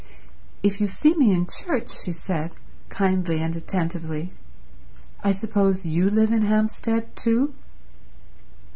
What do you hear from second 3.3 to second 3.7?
and